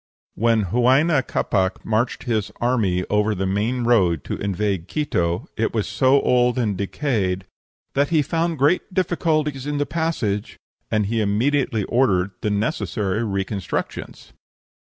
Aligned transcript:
When 0.33 0.63
Huayna 0.65 1.27
Capac 1.27 1.85
marched 1.85 2.23
his 2.23 2.51
army 2.59 3.05
over 3.11 3.35
the 3.35 3.45
main 3.45 3.83
road 3.83 4.23
to 4.23 4.35
invade 4.35 4.87
Quito, 4.87 5.45
it 5.55 5.75
was 5.75 5.85
so 5.87 6.19
old 6.23 6.57
and 6.57 6.75
decayed 6.75 7.45
"that 7.93 8.09
he 8.09 8.23
found 8.23 8.57
great 8.57 8.91
difficulties 8.95 9.67
in 9.67 9.77
the 9.77 9.85
passage," 9.85 10.57
and 10.89 11.05
he 11.05 11.21
immediately 11.21 11.83
ordered 11.83 12.31
the 12.41 12.49
necessary 12.49 13.23
reconstructions. 13.23 14.33